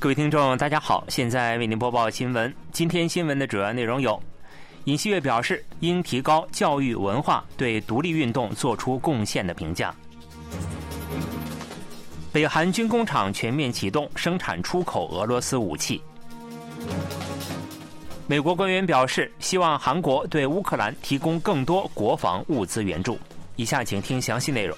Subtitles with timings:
[0.00, 2.50] 各位听众，大家好，现在为您播报新闻。
[2.72, 4.18] 今天新闻的主要内容有：
[4.84, 9.90] 尹锡悦表示应提高教育文化对独立运动做出贡献的评价；
[12.32, 16.00] 北韩军工厂全面启动生产出口俄罗斯武器；
[18.26, 23.18] 美国官员表示希望韩国对乌克兰提供更多国防物资援助。
[23.56, 24.74] 以下请听详细内容。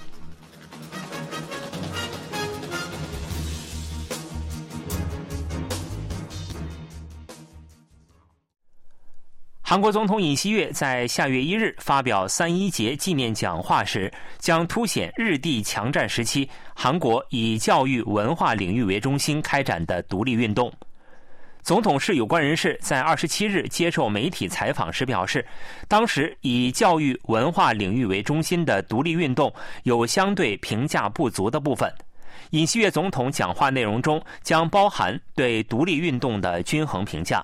[9.72, 20.70] 韩国总统尹锡悦在下月一日发表三一节纪念讲话时，将凸显日帝强占时期韩国以教育文化领域为中心开展的独立运动。
[21.62, 25.42] 总统室有关人士在二十七日接受媒体采访时表示，
[25.88, 29.50] 当时以教育文化领域为中心的独立运动
[29.84, 31.90] 有相对评价不足的部分。
[32.50, 37.42] 尹锡悦总统讲话内容中将包含对独立运动的均衡评价。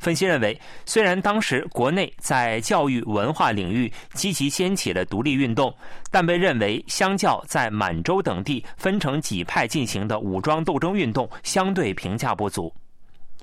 [0.00, 5.72] 分析认为，虽然当时国内在教育文化领域积极掀起了独立运动，
[6.10, 12.72] 但被认为相较在满洲等地分成几派进行的武装斗争运动，相对评价不足。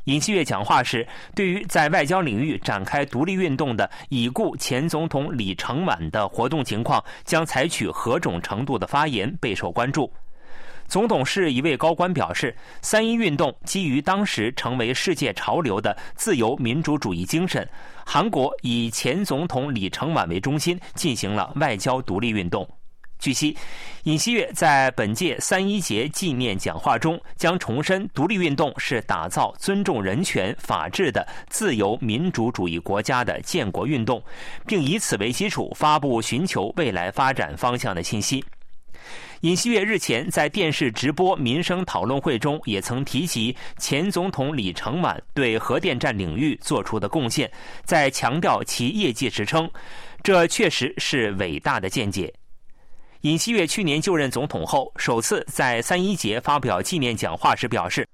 [0.05, 1.05] 尹锡悦讲话时，
[1.35, 10.11] 对于在外交领域展开独立运动的已故前总统李承晚的活动情况将采取何种程度的发言备受关注。
[10.87, 17.67] 总统室一位高官表示，三一运动基于当时成为世界潮流的自由民主主义精神。
[18.05, 22.67] 韩国以前总统李承晚为中心进行了外交独立运动。
[23.19, 23.57] 据悉，
[24.03, 34.21] 尹锡悦在本届三一节纪念讲话中将重申，独立运动是打造尊重人权、法治的自由民主主义国家的建国运动，
[34.67, 38.45] 并以此为基础发布寻求未来发展方向的信息。
[39.41, 47.51] 尹锡悦日前在电视直播民生讨论会中，也曾提及前总统李承晚对核电站领域做出的贡献，
[47.83, 49.69] 在强调其业绩时称，
[50.23, 52.33] 这确实是伟大的见解。
[53.21, 58.07] 尹锡悦去年就任总统后，首次在三一节发表纪念讲话时表示。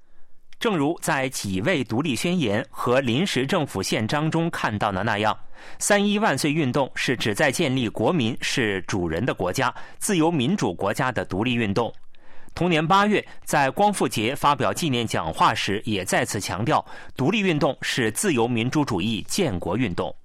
[0.60, 5.38] 正如在几位独立宣言和临时政府宪章中看到的那样，
[5.78, 11.94] 三一万岁运动是指在建立国民是主人的国家、自由民主国家的独立运动。
[12.56, 16.86] 同年八月，在光复节发表纪念讲话时，也再次强调，
[17.18, 20.16] 独立运动是自由民主主义建国运动。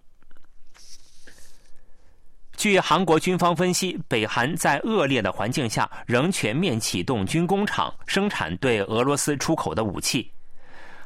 [2.59, 10.29] 据韩国军方分析，北韩在恶劣的环境下仍全面启动军工厂生产对俄罗斯出口的武器。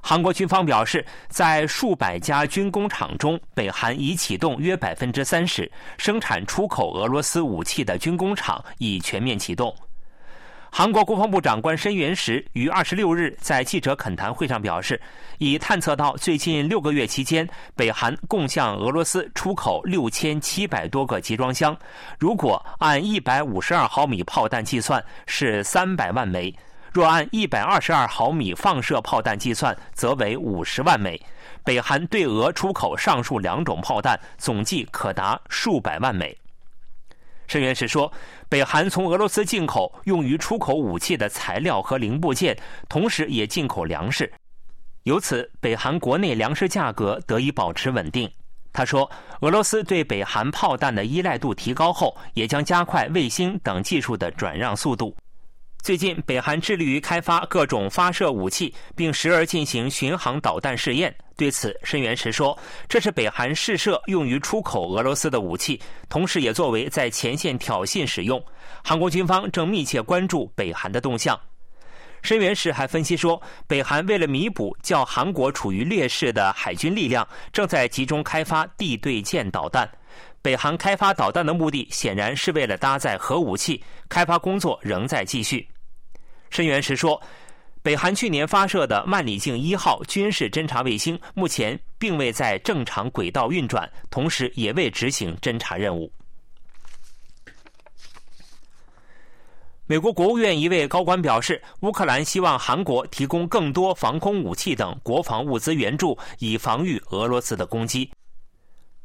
[0.01, 9.77] 韩国军方表示，在数百家军工厂中，北韩已启动约百分之三十生产出口俄罗斯武器的军工厂已全面启动。
[10.75, 14.99] 韩国国防部长官申元石于二十六日在记者恳谈会上表示，
[15.37, 17.47] 已探测到最近六个月期间，
[17.77, 21.77] 北韩共向俄罗斯出口六千七百多个集装箱，
[22.19, 26.55] 如果按一百五十二毫米炮弹计算是三百万枚，
[26.91, 31.21] 若按一百二十二毫米放射炮弹计算则为五十万枚。
[31.63, 36.35] 北韩对俄出口上述两种炮弹，总计可达数百万枚。
[37.49, 38.11] 申元石说，
[38.53, 42.55] 北韩从俄罗斯进口用于出口武器的材料和零部件，
[42.87, 44.31] 同时也进口粮食，
[45.05, 48.31] 由此北韩国内粮食价格得以保持稳定。
[48.71, 55.17] 他说，俄罗斯对北韩炮弹的依赖度提高后，也将加快卫星等技术的转让速度。
[55.83, 61.13] 最近，北韩致力于开发各种发射武器，并时而进行巡航导弹试验。
[61.37, 62.57] 对此，申元石说
[62.89, 68.41] ：“这是北韩试射用于出口俄罗斯的武器，同时也作为在前线挑衅使用。
[68.85, 71.37] 韩国军方正密切关注北韩的动向。”
[72.23, 79.91] 申元石还分析说，北韩为了弥补较韩国处于劣势的海军力量，正在集中开发地对舰导弹。
[80.43, 85.67] 北韩开发导弹的目的显然是为了搭载核武器，开发工作仍在继续。
[86.51, 87.23] 申元石说，
[87.81, 96.13] 北韩去年发射的万里镜一号军事侦察卫星目前并未在正常轨道运转，同时也未执行侦察任务。
[99.87, 108.11] 美国国务院一位高官表示，乌克兰希望韩国提供更多防空武器等国防物资援助，以防御俄罗斯的攻击。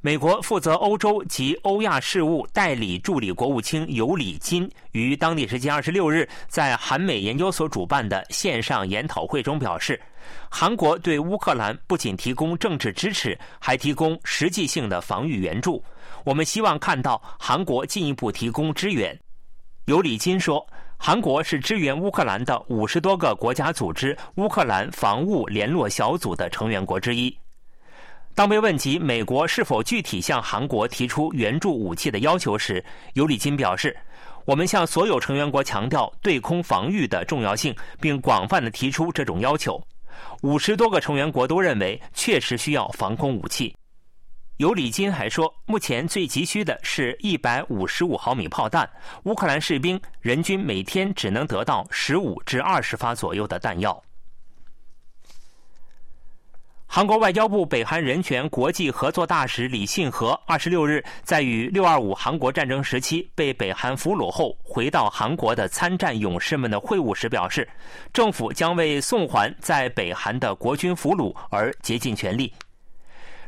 [0.07, 10.01] 美国负责欧洲及欧亚事务代理助理国务卿尤里金于当地时间二十六日在韩美研究所主办的线上研讨会中表示，
[10.49, 15.83] 韩国对乌克兰不仅提供政治支持，还提供实际性的防御援助。
[16.23, 19.13] 我们希望看到韩国进一步提供支援。
[19.87, 20.65] 尤里金说，
[20.97, 27.37] 韩国是支援乌克兰的五十多个国家组织乌克兰防务联络小组的成员国之一。
[28.37, 32.85] 当被问及美国是否具体向韩国提出援助武器的要求时，
[33.15, 33.97] 尤里金表示
[34.45, 39.81] ：“我们向所有成员国强调对空防御的重要性，并广泛的提出这种要求。
[40.43, 43.75] 五十多个成员国都认为确实需要防空武器。”
[44.57, 48.87] 尤里金还说，目前最急需的是一百五十五毫米炮弹，
[49.23, 53.99] 乌克兰士兵人均每天只能得到十五至二十发左右的弹药。
[56.89, 67.67] 韩国外交部北韩人权国际合作大使李信和二十六日在与六二五韩国战争时期被北韩俘虏后回到韩国的参战勇士们的会晤时表示，
[68.13, 72.51] 政府将为送还在北韩的国军俘虏而竭尽全力。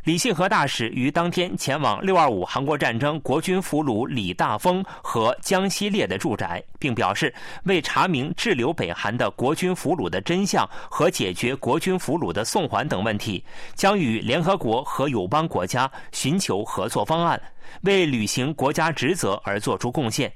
[0.09, 7.31] 李信和大使于当天前往六二五韩国战争国军俘虏李大峰和江西烈的住宅，并表示
[7.65, 13.45] 为查明滞留北韩的国军俘虏的真相和解决国军俘虏的送还等问题，
[13.75, 17.39] 将与联合国和友邦国家寻求合作方案，
[17.81, 20.33] 为履行国家职责而作出贡献。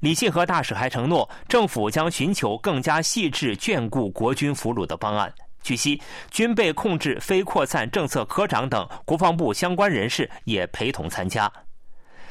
[0.00, 5.32] 李信和大使还承诺，政府将寻求更加细致眷顾国军俘虏的方案。
[5.62, 6.00] 据悉，
[6.30, 11.50] 军备控制非扩散政策科长等国防部相关人士也陪同参加。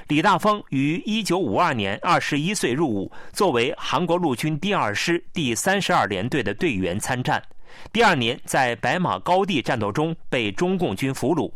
[0.07, 7.44] 李大峰于1952年21岁入伍，作为韩国陆军第二师第三十二联队的队员参战。
[7.91, 11.51] 第二年在白马高地战斗中被中共军俘虏。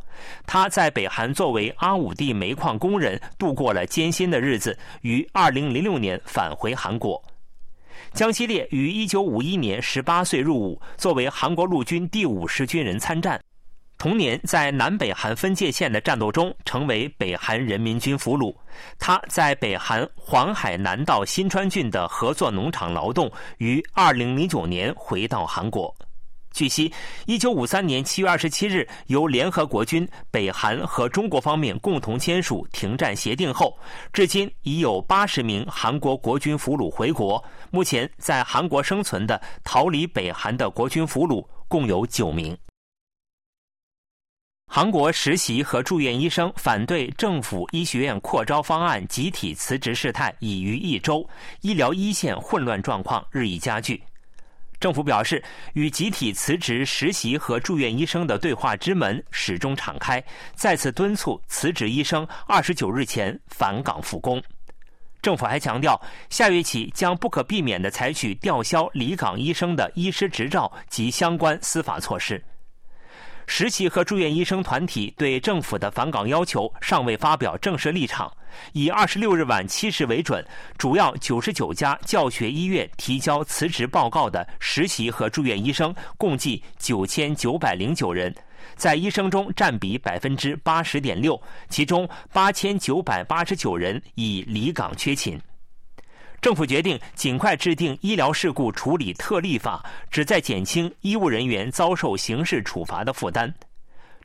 [0.45, 7.23] 他在北韩作为阿武地煤矿工人度过了艰辛的日子，于2006年返回韩国。
[8.13, 13.41] 江西烈于1951年18岁入伍，作为韩国陆军第五师军人参战。
[13.97, 18.53] 同年，在南北韩分界线的战斗中，成为北韩人民军俘虏。
[18.99, 25.95] 他在北韩黄海南道新川郡的合作农场劳动，于2009年回到韩国。
[26.51, 26.91] 据悉
[27.27, 33.77] ，1953年7月27日，由联合国军、北韩和中国方面共同签署停战协定后，
[34.11, 37.43] 至今已有80名韩国国军俘虏回国。
[37.71, 42.57] 目前，在韩国生存的逃离北韩的国军俘虏共有9名。
[44.67, 51.27] 韩国实习和住院医生反对政府医学院扩招方案集体辞职事态已逾一周，
[51.61, 54.01] 医疗一线混乱状况日益加剧。
[54.81, 55.41] 政府表示，
[55.73, 60.21] 与集体辞职实习和住院医生的对话之门始终敞开，
[60.55, 64.41] 再次敦促辞职医生二十九日前返岗复工。
[65.21, 66.01] 政府还强调，
[66.31, 72.43] 下月起将不可避免地采取吊销离岗医生的医师执照及相关司法措施。
[73.53, 78.31] 实习和住院医生团体对政府的返岗要求尚未发表正式立场。
[78.71, 80.41] 以二十六日晚七时为准，
[80.77, 88.33] 主要九十九家教学医院提交辞职报告的实习和住院医生共计九千九百零九人，
[88.77, 95.37] 在医生中占比百分之八十点六，其中八千九百八十九人已离岗缺勤。
[96.41, 103.53] 政府决定尽快制定医疗事故处理特例法，旨在减轻医务人员遭受刑事处罚的负担。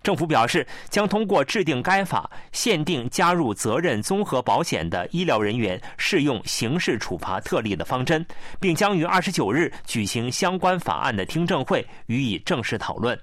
[0.02, 8.24] 政府表示，将通过制定该法，限定加入责任综合保险的医疗人员适用刑事处罚特例的方针，
[8.58, 13.18] 并将于二十九日举行相关法案的听证会，予以正式讨论。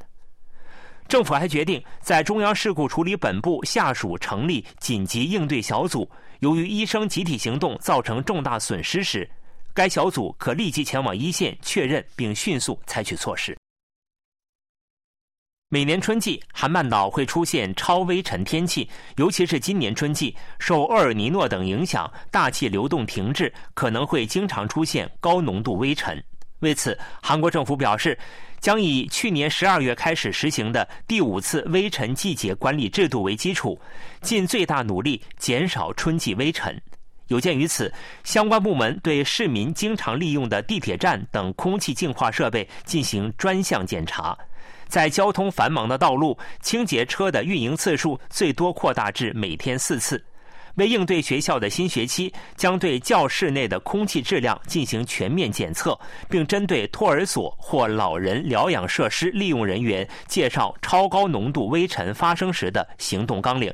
[1.07, 9.29] 政府还决定在中央事故处理本部下属成立紧急应对小组，由于医生集体行动造成重大损失时，
[9.73, 13.57] 该小组可立即前往一线确认并迅速采取措施。
[15.69, 26.23] 每年春季，韩半岛会出现超微尘天气，尤其是今年春季，受厄尔尼诺等影响，大气流动停滞，可能会经常出现高浓度微尘。
[26.63, 28.17] 为此，韩国政府表示，
[28.59, 33.79] 将以去年十二月开始实行的第五次微尘季节管理制度为基础，
[34.21, 36.81] 尽最大努力减少春季微尘。
[37.27, 37.93] 有鉴于此，
[38.23, 44.37] 相关部门对市民经常利用的地铁站等空气净化设备进行专项检查。
[44.87, 50.23] 在交通繁忙的道路，清洁车的运营次数最多扩大至每天四次。
[50.75, 63.71] 为应对学校的新学期，将对教室内的空气质量进行全面检测，并针对托儿所或老人疗养设施利用人员介绍超高浓度微尘发生时的行动纲领。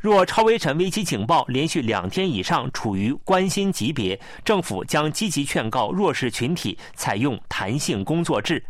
[0.00, 8.62] 若超微尘危机警报连续两天以上处于关心级别，政府将积极劝告弱势群体采用弹性工作制。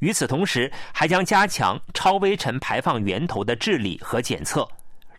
[0.00, 4.68] 与此同时，还将加强超微尘排放源头的治理和检测。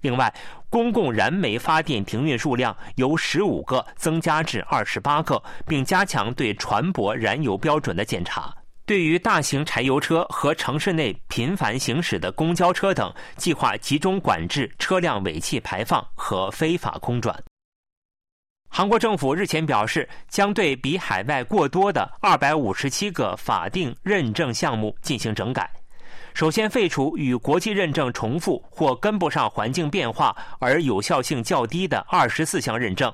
[0.06, 0.32] 另外，
[0.70, 8.54] 公共燃煤发电停运数量由十五个增加至二十八个，并加强对船舶燃油标准的检查。
[8.86, 17.36] 对于大型柴油车和城市内频繁行驶的公交车等，计划集中管制车辆尾气排放和非法空转。
[18.70, 25.68] 韩国政府日前表示，将对比海外过多的二百五十七个法定认证项目进行整改。
[26.36, 33.12] 首先废除与国际认证重复或跟不上环境变化而有效性较低的二十四项认证。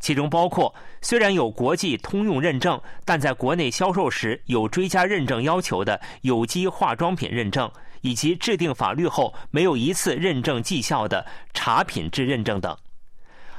[0.00, 12.74] 其中包括虽然有国际通用认证，但在国内销售时有追加认证要求的有机化妆品认证，以及制定法律后没有一次认证绩效的茶品质认证等。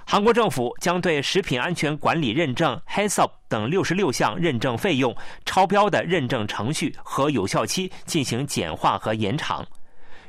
[0.08, 5.14] 韩国政府将对食品安全管理认证 HACCP 等六十六项认证费用、
[5.46, 9.66] 超标的认证程序和有效期进行简化和延长。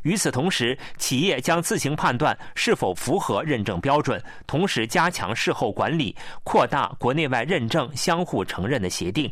[0.03, 9.31] 与此同时，企业将自行判断是否符合认证标准，同时加强事后管理，扩大国内外认证相互承认的协定。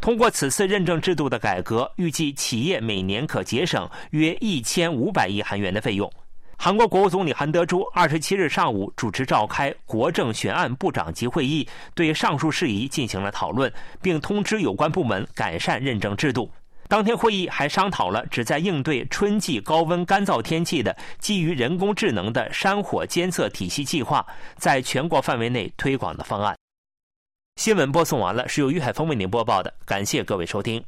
[0.00, 6.10] 通过此次认证制度的改革，预计企业每年可节省约一千五百亿韩元的费用。
[6.56, 13.70] 韩国国务总理韩德洙二十七日上午主持召开国政悬案部长级会议，对上述事宜进行了讨论，
[14.00, 16.50] 并通知有关部门改善认证制度。
[16.88, 24.24] 当天会议还商讨了旨在应对春季高温干燥天气的基于人工智能的山火监测体系计划
[24.56, 26.56] 在全国范围内推广的方案。
[27.56, 30.82] 新闻播送完了，是由于海峰为您播报的，感谢各位收听。